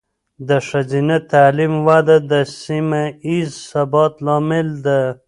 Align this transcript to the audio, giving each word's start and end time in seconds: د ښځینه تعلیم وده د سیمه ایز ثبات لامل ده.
د 0.47 0.49
ښځینه 0.67 1.15
تعلیم 1.31 1.73
وده 1.87 2.17
د 2.31 2.33
سیمه 2.63 3.01
ایز 3.27 3.49
ثبات 3.69 4.13
لامل 4.25 4.67
ده. 4.85 5.01